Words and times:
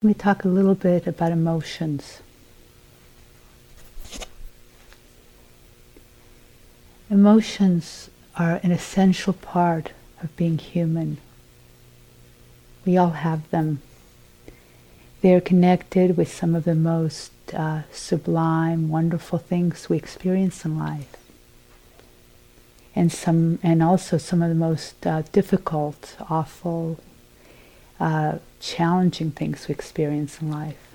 Let 0.00 0.08
me 0.08 0.14
talk 0.14 0.44
a 0.44 0.48
little 0.48 0.76
bit 0.76 1.08
about 1.08 1.32
emotions. 1.32 2.20
Emotions 7.10 8.08
are 8.36 8.60
an 8.62 8.70
essential 8.70 9.32
part 9.32 9.90
of 10.22 10.36
being 10.36 10.58
human. 10.58 11.18
We 12.86 12.96
all 12.96 13.10
have 13.10 13.50
them. 13.50 13.82
They 15.20 15.34
are 15.34 15.40
connected 15.40 16.16
with 16.16 16.32
some 16.32 16.54
of 16.54 16.62
the 16.62 16.76
most 16.76 17.32
uh, 17.52 17.82
sublime, 17.90 18.90
wonderful 18.90 19.40
things 19.40 19.88
we 19.88 19.96
experience 19.96 20.64
in 20.64 20.78
life, 20.78 21.16
and 22.94 23.10
some, 23.10 23.58
and 23.64 23.82
also 23.82 24.16
some 24.16 24.42
of 24.42 24.48
the 24.48 24.54
most 24.54 25.04
uh, 25.04 25.22
difficult, 25.32 26.14
awful, 26.30 27.00
uh, 28.00 28.38
challenging 28.60 29.30
things 29.30 29.66
we 29.68 29.74
experience 29.74 30.40
in 30.40 30.50
life. 30.50 30.94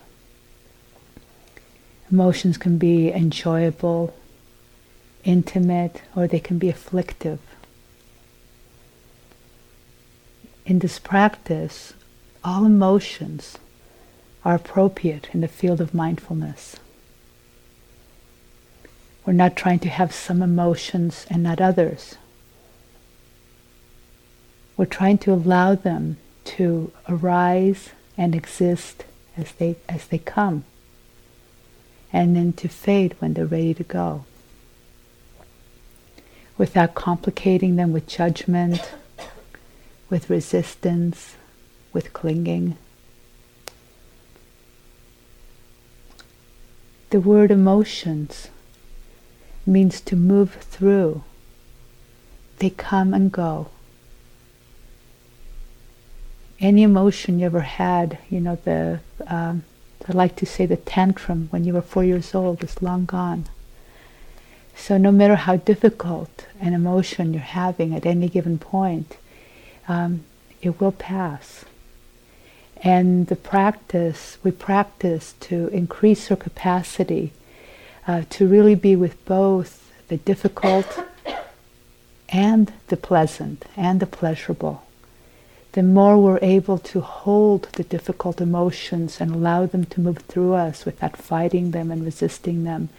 Emotions 2.11 2.57
can 2.57 2.77
be 2.77 3.11
enjoyable, 3.11 4.13
intimate, 5.23 6.01
or 6.15 6.27
they 6.27 6.39
can 6.39 6.57
be 6.57 6.69
afflictive. 6.69 7.39
In 10.65 10.79
this 10.79 10.99
practice, 10.99 11.93
all 12.43 12.65
emotions 12.65 13.57
are 14.45 14.55
appropriate 14.55 15.29
in 15.33 15.41
the 15.41 15.47
field 15.47 15.81
of 15.81 15.93
mindfulness. 15.93 16.77
We're 19.25 19.33
not 19.33 19.55
trying 19.55 19.79
to 19.79 19.89
have 19.89 20.13
some 20.13 20.41
emotions 20.41 21.25
and 21.29 21.43
not 21.43 21.61
others. 21.61 22.15
We're 24.75 24.85
trying 24.85 25.17
to 25.19 25.33
allow 25.33 25.75
them 25.75 26.17
to 26.45 26.91
arise 27.07 27.89
and 28.17 28.35
exist 28.35 29.05
as 29.37 29.51
they, 29.53 29.75
as 29.89 30.07
they 30.07 30.17
come, 30.17 30.63
and 32.11 32.35
then 32.35 32.53
to 32.53 32.67
fade 32.67 33.15
when 33.19 33.33
they're 33.33 33.45
ready 33.45 33.73
to 33.73 33.83
go, 33.83 34.25
without 36.57 36.93
complicating 36.93 37.75
them 37.75 37.91
with 37.91 38.07
judgment, 38.07 38.93
with 40.09 40.29
resistance, 40.29 41.35
with 41.91 42.13
clinging. 42.13 42.77
The 47.09 47.19
word 47.19 47.51
emotions 47.51 48.49
means 49.65 50.01
to 50.01 50.15
move 50.15 50.55
through. 50.55 51.23
They 52.57 52.71
come 52.71 53.13
and 53.13 53.31
go. 53.31 53.69
Any 56.63 56.83
emotion 56.83 57.39
you 57.39 57.45
ever 57.45 57.59
had, 57.59 58.19
you 58.29 58.39
know, 58.39 58.55
the, 58.55 59.01
um, 59.27 59.63
I 60.07 60.13
like 60.13 60.37
to 60.37 60.45
say 60.45 60.65
the 60.65 60.77
tantrum 60.77 61.49
when 61.49 61.65
you 61.65 61.73
were 61.73 61.81
four 61.81 62.05
years 62.05 62.33
old 62.33 62.63
is 62.63 62.81
long 62.81 63.03
gone. 63.03 63.47
So 64.73 64.97
no 64.97 65.11
matter 65.11 65.35
how 65.35 65.57
difficult 65.57 66.47
an 66.61 66.73
emotion 66.73 67.33
you're 67.33 67.43
having 67.43 67.93
at 67.93 68.05
any 68.05 68.29
given 68.29 68.59
point, 68.59 69.17
um, 69.89 70.23
it 70.61 70.79
will 70.79 70.93
pass. 70.93 71.65
And 72.77 73.27
the 73.27 73.35
practice, 73.35 74.37
we 74.41 74.51
practice 74.51 75.35
to 75.41 75.67
increase 75.67 76.31
our 76.31 76.37
capacity 76.37 77.33
uh, 78.07 78.21
to 78.29 78.47
really 78.47 78.75
be 78.75 78.95
with 78.95 79.25
both 79.25 79.91
the 80.07 80.15
difficult 80.15 81.03
and 82.29 82.71
the 82.87 82.95
pleasant 82.95 83.65
and 83.75 83.99
the 83.99 84.05
pleasurable. 84.05 84.83
The 85.73 85.81
more 85.81 86.19
we're 86.19 86.39
able 86.43 86.77
to 86.77 87.01
hold 87.01 87.63
the 87.73 87.83
difficult 87.83 88.39
emotions 88.39 89.19
and 89.19 89.33
allow 89.33 89.65
them 89.65 89.85
to 89.85 90.01
move 90.01 90.19
through 90.19 90.53
us 90.53 90.85
without 90.85 91.17
fighting 91.17 91.71
them 91.71 91.89
and 91.89 92.05
resisting 92.05 92.63
them, 92.63 92.89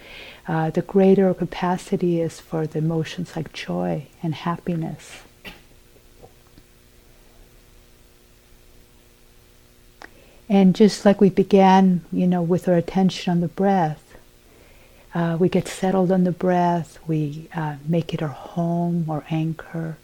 uh, 0.48 0.70
the 0.70 0.82
greater 0.82 1.28
our 1.28 1.34
capacity 1.34 2.20
is 2.20 2.40
for 2.40 2.66
the 2.66 2.80
emotions 2.80 3.36
like 3.36 3.52
joy 3.52 4.08
and 4.24 4.34
happiness. 4.34 5.22
And 10.48 10.74
just 10.74 11.04
like 11.04 11.20
we 11.20 11.30
began, 11.30 12.04
you 12.12 12.26
know, 12.26 12.42
with 12.42 12.68
our 12.68 12.74
attention 12.74 13.30
on 13.30 13.40
the 13.40 13.48
breath, 13.48 14.16
uh, 15.14 15.36
we 15.38 15.48
get 15.48 15.68
settled 15.68 16.10
on 16.10 16.24
the 16.24 16.32
breath, 16.32 16.98
we 17.06 17.48
uh, 17.54 17.76
make 17.86 18.12
it 18.12 18.20
our 18.20 18.28
home 18.28 19.04
or 19.08 19.24
anchor, 19.30 19.96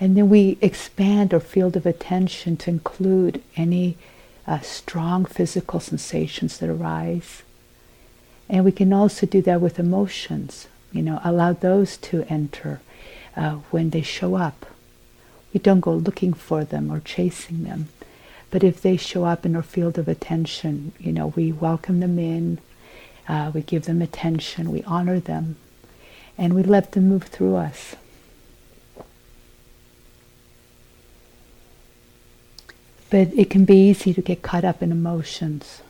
and 0.00 0.16
then 0.16 0.28
we 0.28 0.58
expand 0.60 1.34
our 1.34 1.40
field 1.40 1.76
of 1.76 1.86
attention 1.86 2.56
to 2.58 2.70
include 2.70 3.42
any 3.56 3.96
uh, 4.46 4.60
strong 4.60 5.24
physical 5.24 5.80
sensations 5.80 6.58
that 6.58 6.70
arise. 6.70 7.42
And 8.48 8.64
we 8.64 8.72
can 8.72 8.92
also 8.92 9.26
do 9.26 9.42
that 9.42 9.60
with 9.60 9.78
emotions, 9.78 10.68
you 10.92 11.02
know, 11.02 11.20
allow 11.22 11.52
those 11.52 11.96
to 11.98 12.24
enter 12.30 12.80
uh, 13.36 13.56
when 13.70 13.90
they 13.90 14.02
show 14.02 14.36
up. 14.36 14.66
We 15.52 15.60
don't 15.60 15.80
go 15.80 15.94
looking 15.94 16.32
for 16.32 16.64
them 16.64 16.90
or 16.90 17.00
chasing 17.00 17.64
them. 17.64 17.88
But 18.50 18.64
if 18.64 18.80
they 18.80 18.96
show 18.96 19.24
up 19.24 19.44
in 19.44 19.54
our 19.54 19.62
field 19.62 19.98
of 19.98 20.08
attention, 20.08 20.92
you 20.98 21.12
know, 21.12 21.28
we 21.28 21.52
welcome 21.52 22.00
them 22.00 22.18
in, 22.18 22.58
uh, 23.28 23.50
we 23.52 23.60
give 23.60 23.84
them 23.84 24.00
attention, 24.00 24.70
we 24.70 24.82
honor 24.84 25.20
them, 25.20 25.56
and 26.38 26.54
we 26.54 26.62
let 26.62 26.92
them 26.92 27.08
move 27.08 27.24
through 27.24 27.56
us. 27.56 27.94
But 33.10 33.28
it 33.34 33.48
can 33.50 33.64
be 33.64 33.88
easy 33.88 34.12
to 34.12 34.20
get 34.20 34.42
caught 34.42 34.64
up 34.64 34.82
in 34.82 34.92
emotions, 34.92 35.82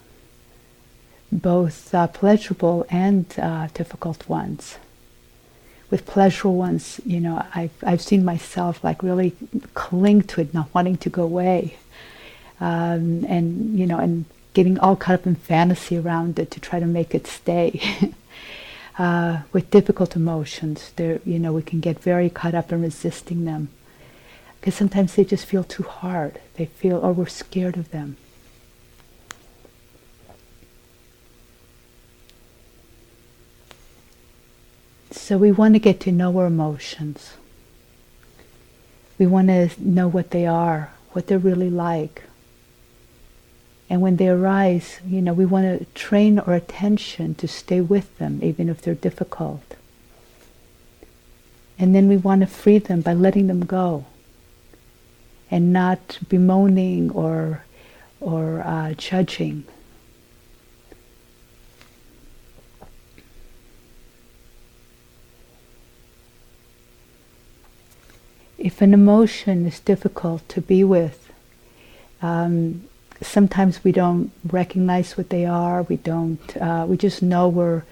both 1.33 1.93
uh, 1.95 2.07
pleasurable 2.07 2.87
and 2.91 3.27
uh, 3.39 3.69
difficult 3.75 4.29
ones. 4.29 4.77
With 5.91 6.07
pleasurable 6.07 6.57
ones, 6.57 7.01
you 7.05 7.19
know, 7.19 7.45
I've, 7.55 7.73
I've 7.83 8.03
seen 8.03 8.25
myself 8.25 8.85
like 8.85 9.03
really 9.03 9.35
cling 9.75 10.23
to 10.25 10.43
it, 10.43 10.55
not 10.55 10.73
wanting 10.75 10.99
to 10.99 11.11
go 11.11 11.23
away 11.23 11.79
um, 12.61 13.25
and 13.29 13.79
you 13.79 13.87
know, 13.87 13.99
and 13.99 14.25
getting 14.55 14.79
all 14.79 14.97
caught 14.97 15.21
up 15.21 15.27
in 15.27 15.35
fantasy 15.35 15.97
around 15.97 16.39
it 16.39 16.51
to 16.51 16.61
try 16.61 16.81
to 16.81 16.87
make 16.87 17.15
it 17.15 17.27
stay. 17.27 17.81
uh, 18.99 19.41
with 19.53 19.71
difficult 19.71 20.17
emotions, 20.17 20.93
there, 20.97 21.21
you 21.25 21.39
know, 21.39 21.53
we 21.53 21.63
can 21.63 21.81
get 21.81 21.99
very 22.01 22.29
caught 22.29 22.55
up 22.55 22.73
in 22.73 22.83
resisting 22.83 23.45
them 23.45 23.69
because 24.61 24.75
sometimes 24.75 25.15
they 25.15 25.25
just 25.25 25.47
feel 25.47 25.65
too 25.65 25.85
hard. 25.85 26.41
They 26.55 26.67
feel, 26.67 26.99
or 26.99 27.13
we're 27.13 27.27
scared 27.27 27.77
of 27.77 27.91
them. 27.91 28.17
So 35.11 35.39
we 35.39 35.53
want 35.53 35.75
to 35.75 35.79
get 35.79 36.01
to 36.01 36.13
know 36.13 36.37
our 36.39 36.47
emotions. 36.47 37.35
We 39.19 39.27
want 39.27 39.49
to 39.49 39.71
know 39.79 40.09
what 40.09 40.31
they 40.31 40.47
are, 40.47 40.93
what 41.13 41.27
they're 41.27 41.39
really 41.39 41.71
like. 41.71 42.25
And 43.91 44.03
when 44.03 44.17
they 44.17 44.29
arise, 44.29 45.01
you 45.07 45.23
know, 45.23 45.33
we 45.33 45.47
want 45.47 45.79
to 45.79 45.85
train 45.95 46.39
our 46.39 46.55
attention 46.55 47.35
to 47.37 47.49
stay 47.49 47.81
with 47.81 48.19
them, 48.19 48.41
even 48.43 48.69
if 48.69 48.83
they're 48.83 48.95
difficult. 48.95 49.77
And 51.79 51.95
then 51.95 52.09
we 52.09 52.17
want 52.17 52.43
to 52.43 52.47
free 52.47 52.79
them 52.79 53.01
by 53.01 53.15
letting 53.15 53.47
them 53.47 53.65
go 53.65 54.05
and 55.51 55.73
not 55.73 56.19
bemoaning 56.29 57.11
or, 57.11 57.65
or 58.21 58.61
uh, 58.61 58.95
judging. 58.95 59.65
If 68.59 68.83
an 68.83 68.93
emotion 68.93 69.67
is 69.67 69.79
difficult 69.81 70.49
to 70.49 70.61
be 70.61 70.83
with, 70.83 71.33
um, 72.21 72.89
sometimes 73.23 73.85
we 73.85 73.93
don't 73.93 74.33
recognize 74.45 75.17
what 75.17 75.31
they 75.31 75.47
are. 75.47 75.83
We 75.83 75.97
don't. 75.97 76.57
Uh, 76.57 76.85
we 76.89 76.97
just 76.97 77.23
know 77.23 77.49
we're, 77.49 77.85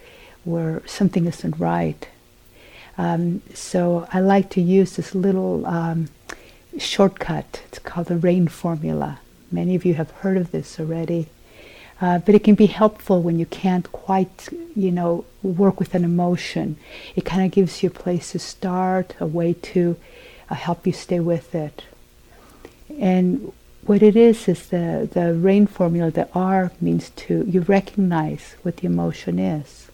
we're 0.45 0.85
something 0.87 1.27
isn't 1.27 1.59
right. 1.59 2.09
Um, 2.99 3.43
so 3.55 4.09
I 4.13 4.21
like 4.21 4.51
to 4.51 4.61
use 4.61 4.97
this 4.97 5.15
little 5.15 5.67
um, 5.67 6.09
shortcut. 6.79 7.63
It's 7.69 7.79
called 7.79 8.07
the 8.07 8.17
RAIN 8.17 8.49
formula. 8.49 9.21
Many 9.51 9.75
of 9.75 9.85
you 9.85 9.95
have 9.95 10.11
heard 10.11 10.37
of 10.37 10.51
this 10.51 10.79
already. 10.81 11.29
Uh, 12.01 12.19
but 12.19 12.35
it 12.35 12.45
can 12.45 12.55
be 12.55 12.67
helpful 12.67 13.23
when 13.23 13.39
you 13.39 13.47
can't 13.47 13.91
quite, 13.91 14.49
you 14.75 14.91
know, 14.91 15.25
work 15.43 15.79
with 15.81 15.95
an 15.95 16.05
emotion. 16.05 16.77
It 17.15 17.25
kind 17.25 17.45
of 17.45 17.53
gives 17.53 17.83
you 17.83 17.89
a 17.89 17.93
place 17.93 18.33
to 18.33 18.39
start, 18.39 19.15
a 19.19 19.27
way 19.27 19.55
to 19.55 19.97
uh, 20.51 20.55
help 20.55 20.87
you 20.87 20.93
stay 20.93 21.21
with 21.21 21.55
it. 21.55 21.85
And 23.01 23.53
what 23.87 24.03
it 24.03 24.17
is 24.17 24.47
is 24.49 24.67
the, 24.67 25.09
the 25.11 25.33
RAIN 25.33 25.67
formula, 25.67 26.11
the 26.11 26.29
R 26.35 26.73
means 26.81 27.11
to, 27.11 27.45
you 27.47 27.61
recognize 27.63 28.57
what 28.63 28.79
the 28.79 28.87
emotion 28.87 29.39
is. 29.39 29.89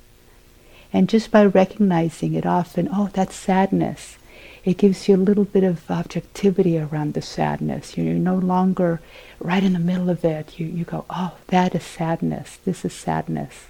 And 0.92 1.08
just 1.08 1.30
by 1.30 1.44
recognizing 1.44 2.34
it 2.34 2.44
often, 2.44 2.88
oh, 2.92 3.10
that's 3.12 3.34
sadness. 3.34 4.16
It 4.64 4.78
gives 4.78 5.08
you 5.08 5.16
a 5.16 5.28
little 5.28 5.44
bit 5.44 5.64
of 5.64 5.90
objectivity 5.90 6.78
around 6.78 7.14
the 7.14 7.22
sadness. 7.22 7.96
You're 7.96 8.14
no 8.14 8.36
longer 8.36 9.00
right 9.40 9.62
in 9.62 9.72
the 9.72 9.78
middle 9.80 10.08
of 10.08 10.24
it. 10.24 10.58
You, 10.58 10.66
you 10.66 10.84
go, 10.84 11.04
oh, 11.10 11.36
that 11.48 11.74
is 11.74 11.82
sadness. 11.82 12.58
This 12.64 12.84
is 12.84 12.92
sadness. 12.92 13.66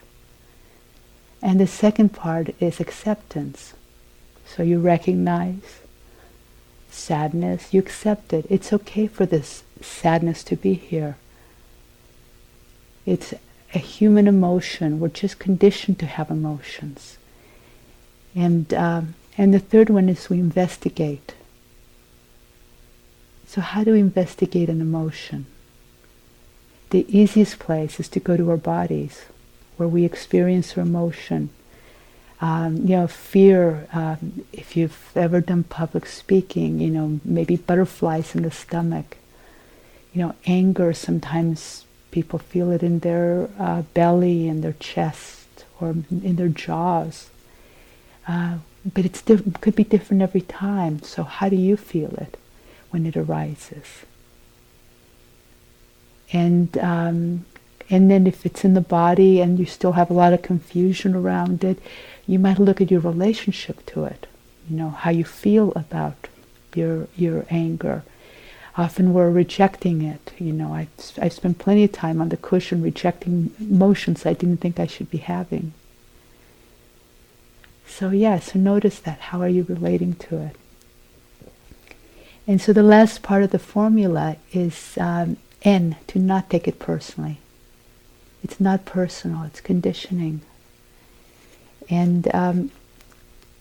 And 1.40 1.58
the 1.58 1.66
second 1.66 2.10
part 2.10 2.54
is 2.60 2.78
acceptance. 2.78 3.72
So 4.46 4.62
you 4.62 4.80
recognize 4.80 5.80
sadness, 6.90 7.72
you 7.72 7.80
accept 7.80 8.34
it. 8.34 8.44
It's 8.50 8.72
okay 8.72 9.06
for 9.06 9.24
this 9.24 9.64
sadness 9.80 10.44
to 10.44 10.56
be 10.56 10.74
here. 10.74 11.16
It's 13.06 13.32
a 13.74 13.78
human 13.78 14.28
emotion. 14.28 15.00
We're 15.00 15.08
just 15.08 15.38
conditioned 15.38 15.98
to 16.00 16.06
have 16.06 16.30
emotions. 16.30 17.16
And, 18.34 18.72
um, 18.74 19.14
and 19.38 19.52
the 19.52 19.58
third 19.58 19.90
one 19.90 20.08
is 20.08 20.29
we 20.29 20.38
investigate. 20.38 21.34
So, 23.46 23.61
how 23.61 23.84
do 23.84 23.93
we 23.93 24.00
investigate 24.00 24.69
an 24.69 24.81
emotion? 24.81 25.46
The 26.90 27.06
easiest 27.08 27.58
place 27.58 27.99
is 28.00 28.08
to 28.11 28.20
go 28.20 28.37
to 28.37 28.50
our 28.50 28.56
bodies, 28.56 29.23
where 29.76 29.88
we 29.88 30.05
experience 30.05 30.76
our 30.76 30.82
emotion. 30.82 31.50
Um, 32.40 32.79
you 32.79 32.96
know, 32.96 33.06
fear, 33.06 33.87
um, 33.93 34.44
if 34.52 34.76
you've 34.76 35.12
ever 35.14 35.40
done 35.40 35.64
public 35.64 36.06
speaking, 36.06 36.81
you 36.81 36.90
know, 36.90 37.20
maybe 37.25 37.56
butterflies 37.56 38.35
in 38.35 38.43
the 38.43 38.50
stomach. 38.50 39.17
You 40.12 40.23
know, 40.23 40.35
anger, 40.44 40.93
sometimes 40.93 41.85
people 42.11 42.38
feel 42.38 42.70
it 42.70 42.82
in 42.82 42.99
their 42.99 43.49
uh, 43.58 43.82
belly, 43.94 44.49
in 44.49 44.61
their 44.61 44.75
chest, 44.75 45.64
or 45.81 45.90
in 46.11 46.37
their 46.37 46.49
jaws. 46.49 47.31
Uh, 48.26 48.58
but 48.84 49.04
it 49.04 49.22
diff- 49.24 49.60
could 49.60 49.76
be 49.76 49.84
different 49.84 50.22
every 50.22 50.40
time. 50.40 51.02
So, 51.02 51.22
how 51.22 51.48
do 51.48 51.56
you 51.56 51.76
feel 51.76 52.14
it 52.14 52.36
when 52.90 53.06
it 53.06 53.16
arises? 53.16 54.04
And 56.32 56.76
um, 56.78 57.44
and 57.90 58.10
then 58.10 58.26
if 58.26 58.46
it's 58.46 58.64
in 58.64 58.74
the 58.74 58.80
body 58.80 59.40
and 59.40 59.58
you 59.58 59.66
still 59.66 59.92
have 59.92 60.10
a 60.10 60.14
lot 60.14 60.32
of 60.32 60.42
confusion 60.42 61.14
around 61.14 61.62
it, 61.62 61.78
you 62.26 62.38
might 62.38 62.58
look 62.58 62.80
at 62.80 62.90
your 62.90 63.00
relationship 63.00 63.84
to 63.86 64.04
it. 64.04 64.26
You 64.68 64.76
know 64.76 64.90
how 64.90 65.10
you 65.10 65.25
feel 65.25 65.72
about 65.72 66.28
your 66.75 67.08
your 67.16 67.44
anger. 67.50 68.02
Often 68.78 69.12
we're 69.12 69.30
rejecting 69.30 70.02
it. 70.02 70.32
You 70.38 70.52
know, 70.52 70.72
I 70.72 70.88
I 71.20 71.28
spent 71.28 71.58
plenty 71.58 71.84
of 71.84 71.92
time 71.92 72.20
on 72.20 72.30
the 72.30 72.36
cushion 72.36 72.82
rejecting 72.82 73.52
emotions 73.60 74.25
I 74.25 74.32
didn't 74.32 74.58
think 74.58 74.80
I 74.80 74.86
should 74.86 75.10
be 75.10 75.18
having. 75.18 75.75
So, 77.92 78.08
yeah, 78.08 78.38
so 78.38 78.58
notice 78.58 78.98
that. 79.00 79.18
How 79.18 79.42
are 79.42 79.48
you 79.48 79.64
relating 79.68 80.14
to 80.14 80.38
it? 80.38 80.56
And 82.46 82.58
so 82.60 82.72
the 82.72 82.82
last 82.82 83.22
part 83.22 83.42
of 83.42 83.50
the 83.50 83.58
formula 83.58 84.36
is 84.50 84.96
um, 84.98 85.36
N, 85.60 85.96
to 86.06 86.18
not 86.18 86.48
take 86.48 86.66
it 86.66 86.78
personally. 86.78 87.38
It's 88.42 88.58
not 88.58 88.86
personal, 88.86 89.42
it's 89.44 89.60
conditioning. 89.60 90.40
And 91.90 92.34
um, 92.34 92.70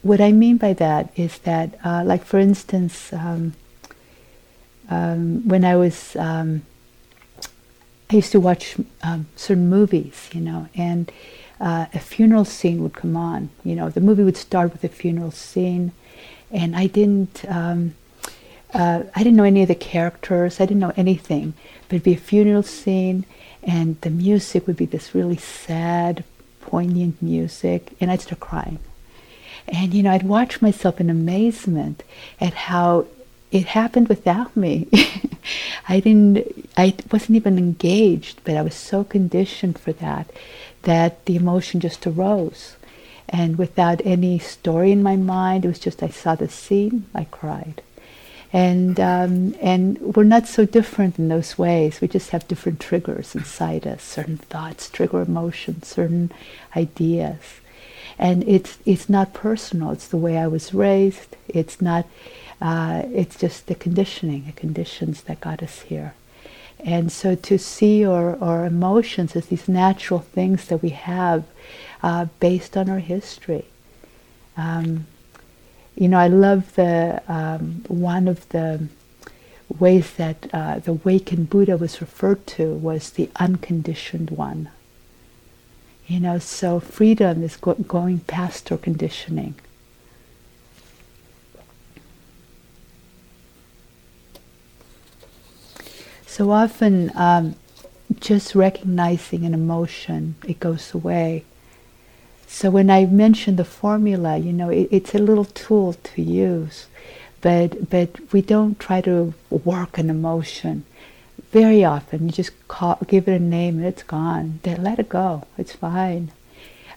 what 0.02 0.22
I 0.22 0.32
mean 0.32 0.56
by 0.58 0.74
that 0.74 1.12
is 1.18 1.38
that, 1.40 1.78
uh, 1.84 2.04
like 2.06 2.24
for 2.24 2.40
instance, 2.40 3.12
um, 3.12 3.54
um 4.90 5.48
when 5.48 5.66
I 5.66 5.76
was, 5.76 6.16
um, 6.16 6.62
I 8.10 8.16
used 8.16 8.32
to 8.32 8.40
watch 8.40 8.78
um, 9.04 9.28
certain 9.36 9.70
movies, 9.70 10.30
you 10.32 10.42
know, 10.42 10.70
and 10.74 11.12
uh, 11.62 11.86
a 11.94 12.00
funeral 12.00 12.44
scene 12.44 12.82
would 12.82 12.96
come 12.96 13.16
on. 13.16 13.50
You 13.64 13.76
know, 13.76 13.90
the 13.90 14.02
movie 14.02 14.24
would 14.24 14.36
start 14.36 14.74
with 14.74 14.84
a 14.84 14.90
funeral 14.90 15.32
scene, 15.32 15.92
and 16.52 16.76
I 16.76 16.88
didn't. 16.88 17.46
Um, 17.48 17.94
uh, 18.74 19.04
I 19.16 19.20
didn't 19.20 19.36
know 19.36 19.44
any 19.44 19.62
of 19.62 19.68
the 19.68 19.76
characters. 19.76 20.60
I 20.60 20.66
didn't 20.66 20.80
know 20.80 20.94
anything. 20.96 21.54
But 21.88 21.98
it'd 21.98 22.04
be 22.04 22.14
a 22.14 22.18
funeral 22.18 22.64
scene, 22.64 23.26
and 23.62 24.02
the 24.02 24.10
music 24.10 24.66
would 24.66 24.78
be 24.78 24.86
this 24.86 25.14
really 25.14 25.38
sad, 25.38 26.24
poignant 26.62 27.22
music, 27.22 27.94
and 28.02 28.10
I'd 28.10 28.22
start 28.22 28.40
crying. 28.40 28.80
And 29.68 29.94
you 29.94 30.02
know, 30.02 30.12
I'd 30.12 30.24
watch 30.24 30.64
myself 30.64 31.00
in 31.00 31.12
amazement 31.12 32.04
at 32.40 32.54
how 32.54 33.06
it 33.52 33.68
happened 33.68 34.10
without 34.10 34.58
me. 34.58 34.88
I 35.88 36.00
didn't. 36.00 36.70
I 36.76 36.96
wasn't 37.12 37.36
even 37.36 37.60
engaged, 37.60 38.42
but 38.46 38.58
I 38.58 38.64
was 38.64 38.74
so 38.74 39.04
conditioned 39.04 39.78
for 39.78 39.94
that 39.94 40.32
that 40.84 41.26
the 41.26 41.36
emotion 41.36 41.80
just 41.80 42.06
arose. 42.08 42.76
And 43.30 43.58
without 43.58 44.02
any 44.06 44.40
story 44.40 44.92
in 44.92 45.02
my 45.02 45.16
mind, 45.16 45.64
it 45.64 45.70
was 45.70 45.80
just 45.80 46.04
I 46.04 46.10
saw 46.10 46.36
the 46.36 46.50
scene, 46.50 47.06
I 47.16 47.26
cried. 47.26 47.82
And, 48.54 49.00
um, 49.00 49.56
and 49.62 49.98
we're 50.02 50.24
not 50.24 50.48
so 50.48 50.66
different 50.66 51.18
in 51.18 51.30
those 51.30 51.58
ways. 51.58 52.02
We 52.02 52.10
just 52.10 52.32
have 52.32 52.48
different 52.50 52.82
triggers 52.82 53.34
inside 53.34 53.88
us. 53.88 54.04
Certain 54.04 54.38
thoughts 54.38 54.90
trigger 54.90 55.22
emotions, 55.22 55.88
certain 55.88 56.32
ideas. 56.76 57.62
And 58.20 58.44
it's, 58.44 58.78
it's 58.86 59.08
not 59.08 59.34
personal. 59.34 59.92
It's 59.92 60.08
the 60.08 60.18
way 60.18 60.38
I 60.38 60.48
was 60.48 60.74
raised. 60.74 61.38
It's 61.48 61.82
not, 61.82 62.06
uh, 62.62 63.04
it's 63.14 63.38
just 63.38 63.68
the 63.68 63.76
conditioning, 63.76 64.46
the 64.46 64.52
conditions 64.52 65.22
that 65.24 65.40
got 65.40 65.64
us 65.64 65.82
here. 65.84 66.14
And 66.84 67.12
so 67.12 67.36
to 67.36 67.58
see 67.58 68.06
our, 68.06 68.42
our 68.42 68.66
emotions 68.66 69.36
as 69.36 69.48
these 69.48 69.68
natural 69.68 70.20
things 70.20 70.68
that 70.68 70.82
we 70.82 70.90
have 70.90 71.44
uh, 72.02 72.26
based 72.40 72.76
on 72.76 72.90
our 72.90 73.00
history. 73.00 73.66
Um, 74.58 75.06
you 75.96 76.08
know, 76.08 76.18
I 76.18 76.28
love 76.28 76.76
the 76.76 77.22
um, 77.28 77.84
one 77.88 78.28
of 78.28 78.48
the 78.50 78.88
ways 79.80 80.14
that 80.14 80.48
uh, 80.54 80.80
the 80.80 80.92
awakened 80.92 81.50
Buddha 81.50 81.78
was 81.78 82.02
referred 82.02 82.46
to 82.48 82.74
was 82.74 83.12
the 83.12 83.30
unconditioned 83.36 84.32
one. 84.32 84.70
You 86.08 86.20
know, 86.20 86.40
so 86.40 86.80
freedom 86.80 87.44
is 87.44 87.56
go- 87.56 87.76
going 87.76 88.20
past 88.22 88.72
our 88.72 88.78
conditioning. 88.78 89.56
So 96.42 96.50
often, 96.50 97.12
um, 97.14 97.54
just 98.20 98.56
recognizing 98.56 99.46
an 99.46 99.54
emotion, 99.54 100.34
it 100.44 100.60
goes 100.60 100.92
away. 100.92 101.44
So 102.48 102.72
when 102.72 102.90
I 102.90 103.06
mention 103.06 103.58
the 103.58 103.64
formula, 103.64 104.40
you 104.40 104.52
know, 104.52 104.70
it, 104.70 104.88
it's 104.90 105.14
a 105.14 105.20
little 105.20 105.46
tool 105.46 105.94
to 105.94 106.22
use, 106.24 106.88
but 107.42 107.92
but 107.92 108.34
we 108.34 108.42
don't 108.42 108.80
try 108.80 109.02
to 109.02 109.36
work 109.52 110.00
an 110.00 110.10
emotion. 110.10 110.84
Very 111.52 111.86
often, 111.86 112.26
you 112.26 112.32
just 112.32 112.54
call, 112.68 112.98
give 113.06 113.28
it 113.28 113.40
a 113.40 113.44
name 113.58 113.78
and 113.78 113.86
it's 113.86 114.02
gone. 114.02 114.62
Let 114.66 114.98
it 114.98 115.10
go. 115.10 115.44
It's 115.60 115.74
fine. 115.74 116.32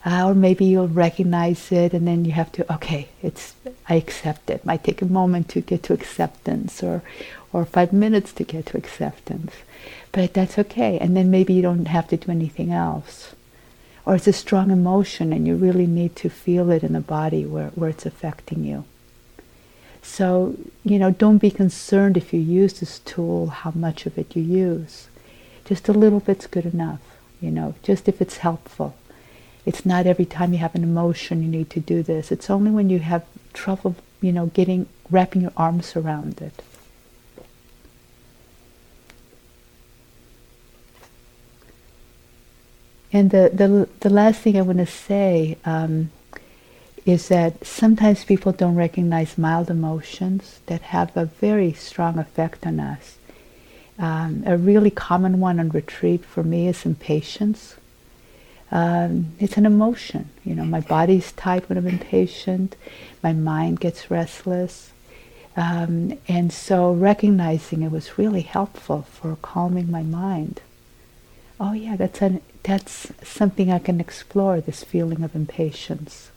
Uh, 0.06 0.28
or 0.28 0.34
maybe 0.34 0.64
you'll 0.64 0.88
recognize 0.88 1.70
it 1.70 1.92
and 1.92 2.08
then 2.08 2.24
you 2.26 2.32
have 2.32 2.52
to 2.52 2.70
okay 2.70 3.08
it's 3.22 3.54
i 3.88 3.94
accept 3.94 4.50
it 4.50 4.62
might 4.62 4.84
take 4.84 5.00
a 5.00 5.06
moment 5.06 5.48
to 5.48 5.62
get 5.62 5.82
to 5.82 5.94
acceptance 5.94 6.82
or 6.82 7.02
or 7.54 7.64
five 7.64 7.92
minutes 7.92 8.32
to 8.32 8.42
get 8.42 8.66
to 8.66 8.76
acceptance. 8.76 9.52
But 10.10 10.34
that's 10.34 10.58
okay. 10.58 10.98
And 10.98 11.16
then 11.16 11.30
maybe 11.30 11.54
you 11.54 11.62
don't 11.62 11.86
have 11.86 12.08
to 12.08 12.16
do 12.16 12.32
anything 12.32 12.72
else. 12.72 13.34
Or 14.04 14.16
it's 14.16 14.26
a 14.26 14.32
strong 14.32 14.72
emotion 14.72 15.32
and 15.32 15.46
you 15.46 15.54
really 15.54 15.86
need 15.86 16.16
to 16.16 16.28
feel 16.28 16.70
it 16.70 16.82
in 16.82 16.94
the 16.94 17.00
body 17.00 17.46
where, 17.46 17.68
where 17.68 17.90
it's 17.90 18.04
affecting 18.04 18.64
you. 18.64 18.84
So, 20.02 20.56
you 20.84 20.98
know, 20.98 21.12
don't 21.12 21.38
be 21.38 21.50
concerned 21.50 22.16
if 22.16 22.34
you 22.34 22.40
use 22.40 22.80
this 22.80 22.98
tool, 22.98 23.46
how 23.46 23.70
much 23.70 24.04
of 24.04 24.18
it 24.18 24.34
you 24.34 24.42
use. 24.42 25.06
Just 25.64 25.88
a 25.88 25.92
little 25.92 26.20
bit's 26.20 26.48
good 26.48 26.66
enough, 26.66 27.00
you 27.40 27.52
know, 27.52 27.76
just 27.84 28.08
if 28.08 28.20
it's 28.20 28.38
helpful. 28.38 28.96
It's 29.64 29.86
not 29.86 30.06
every 30.06 30.26
time 30.26 30.52
you 30.52 30.58
have 30.58 30.74
an 30.74 30.82
emotion 30.82 31.42
you 31.42 31.48
need 31.48 31.70
to 31.70 31.80
do 31.80 32.02
this. 32.02 32.32
It's 32.32 32.50
only 32.50 32.72
when 32.72 32.90
you 32.90 32.98
have 32.98 33.24
trouble, 33.52 33.94
you 34.20 34.32
know, 34.32 34.46
getting 34.46 34.86
wrapping 35.08 35.42
your 35.42 35.52
arms 35.56 35.96
around 35.96 36.42
it. 36.42 36.62
And 43.14 43.30
the, 43.30 43.48
the, 43.54 43.88
the 44.00 44.10
last 44.10 44.40
thing 44.40 44.58
I 44.58 44.62
want 44.62 44.78
to 44.78 44.86
say 44.86 45.56
um, 45.64 46.10
is 47.06 47.28
that 47.28 47.64
sometimes 47.64 48.24
people 48.24 48.50
don't 48.50 48.74
recognize 48.74 49.38
mild 49.38 49.70
emotions 49.70 50.58
that 50.66 50.82
have 50.82 51.16
a 51.16 51.26
very 51.26 51.72
strong 51.72 52.18
effect 52.18 52.66
on 52.66 52.80
us. 52.80 53.16
Um, 54.00 54.42
a 54.44 54.58
really 54.58 54.90
common 54.90 55.38
one 55.38 55.60
on 55.60 55.68
retreat 55.68 56.24
for 56.24 56.42
me 56.42 56.66
is 56.66 56.84
impatience. 56.84 57.76
Um, 58.72 59.34
it's 59.38 59.56
an 59.56 59.64
emotion. 59.64 60.30
You 60.44 60.56
know, 60.56 60.64
my 60.64 60.80
body's 60.80 61.30
tight 61.30 61.68
when 61.68 61.78
I'm 61.78 61.86
impatient. 61.86 62.74
My 63.22 63.32
mind 63.32 63.78
gets 63.78 64.10
restless. 64.10 64.90
Um, 65.56 66.18
and 66.26 66.52
so 66.52 66.92
recognizing 66.92 67.82
it 67.82 67.92
was 67.92 68.18
really 68.18 68.40
helpful 68.40 69.02
for 69.02 69.36
calming 69.40 69.88
my 69.88 70.02
mind. 70.02 70.62
Oh 71.60 71.74
yeah, 71.74 71.94
that's 71.94 72.20
an 72.20 72.40
that's 72.64 73.12
something 73.22 73.70
I 73.70 73.78
can 73.78 74.00
explore, 74.00 74.60
this 74.60 74.82
feeling 74.82 75.22
of 75.22 75.36
impatience. 75.36 76.30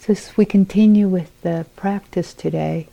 So 0.00 0.12
as 0.14 0.36
we 0.36 0.46
continue 0.46 1.06
with 1.06 1.30
the 1.42 1.66
practice 1.76 2.34
today, 2.34 2.88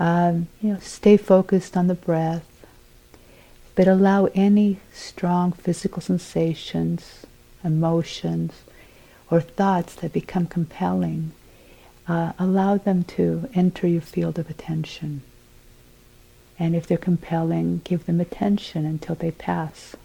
um, 0.00 0.48
you 0.60 0.72
know, 0.72 0.78
stay 0.80 1.16
focused 1.16 1.76
on 1.76 1.86
the 1.86 1.94
breath, 1.94 2.66
but 3.76 3.86
allow 3.86 4.28
any 4.34 4.80
strong 4.92 5.52
physical 5.52 6.00
sensations, 6.00 7.26
emotions, 7.62 8.62
or 9.30 9.40
thoughts 9.40 9.94
that 9.96 10.12
become 10.12 10.46
compelling, 10.46 11.32
uh, 12.08 12.32
allow 12.38 12.78
them 12.78 13.04
to 13.04 13.48
enter 13.54 13.86
your 13.86 14.00
field 14.00 14.38
of 14.38 14.48
attention. 14.50 15.22
And 16.58 16.76
if 16.76 16.86
they're 16.86 16.96
compelling, 16.96 17.80
give 17.84 18.06
them 18.06 18.20
attention 18.20 18.86
until 18.86 19.16
they 19.16 19.32
pass. 19.32 19.96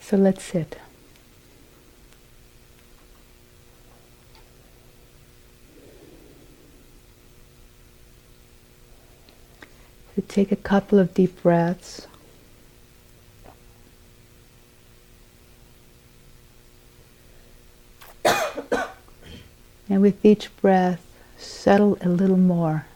So 0.00 0.16
let's 0.16 0.42
sit. 0.42 0.78
So 10.14 10.22
take 10.28 10.50
a 10.50 10.56
couple 10.56 10.98
of 10.98 11.12
deep 11.14 11.42
breaths. 11.42 12.06
and 19.88 20.00
with 20.00 20.24
each 20.24 20.48
breath, 20.60 21.04
settle 21.36 21.98
a 22.00 22.08
little 22.08 22.36
more. 22.36 22.86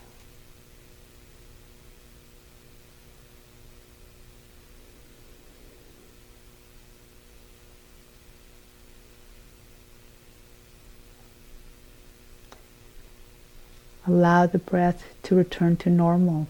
Allow 14.07 14.47
the 14.47 14.59
breath 14.59 15.05
to 15.23 15.35
return 15.37 15.77
to 15.77 15.91
normal. 15.91 16.49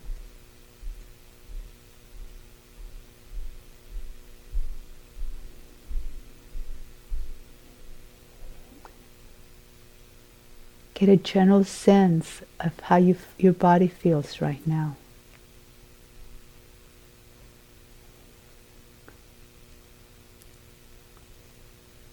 Get 10.95 11.09
a 11.09 11.17
general 11.17 11.65
sense 11.65 12.43
of 12.61 12.79
how 12.81 12.97
you, 12.97 13.17
your 13.37 13.53
body 13.53 13.89
feels 13.89 14.41
right 14.41 14.65
now. 14.67 14.97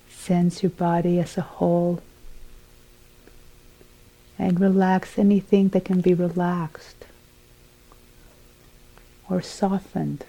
Sense 0.10 0.64
your 0.64 0.72
body 0.72 1.20
as 1.20 1.38
a 1.38 1.42
whole 1.42 2.02
and 4.50 4.60
relax 4.60 5.20
anything 5.20 5.70
that 5.70 5.86
can 5.86 6.02
be 6.02 6.12
relaxed 6.12 7.06
or 9.30 9.44
softened. 9.44 10.26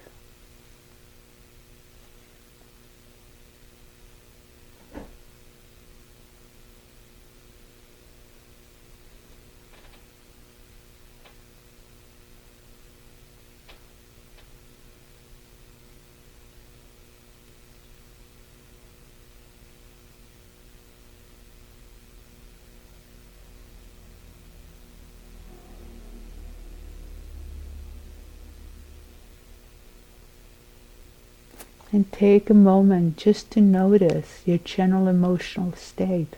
And 31.93 32.09
take 32.11 32.49
a 32.49 32.53
moment 32.53 33.17
just 33.17 33.51
to 33.51 33.61
notice 33.61 34.41
your 34.45 34.59
general 34.59 35.07
emotional 35.09 35.73
state. 35.73 36.35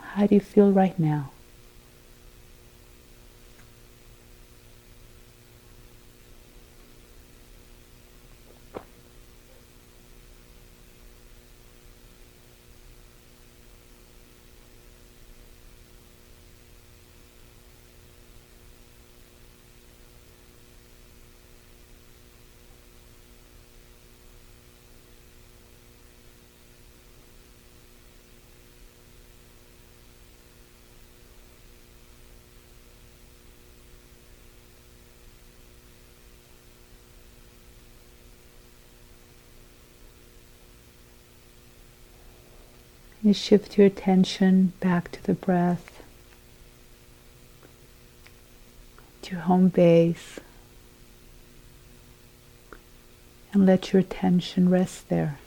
How 0.00 0.26
do 0.26 0.36
you 0.36 0.40
feel 0.40 0.70
right 0.70 0.96
now? 0.98 1.30
You 43.24 43.32
shift 43.32 43.78
your 43.78 43.86
attention 43.86 44.72
back 44.80 45.12
to 45.12 45.22
the 45.22 45.34
breath, 45.34 46.02
to 49.22 49.32
your 49.32 49.42
home 49.42 49.68
base, 49.68 50.40
and 53.52 53.64
let 53.64 53.92
your 53.92 54.00
attention 54.00 54.68
rest 54.68 55.08
there. 55.08 55.38